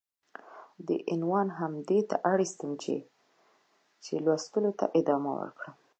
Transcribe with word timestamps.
دې 0.87 0.97
عنوان 1.11 1.47
هم 1.57 1.73
دې 1.89 1.99
ته 2.09 2.15
اړيستم 2.31 2.71
چې 2.83 2.95
،چې 4.03 4.13
لوستلو 4.25 4.71
ته 4.79 4.85
ادامه 4.99 5.31
ورکړم. 5.39 5.73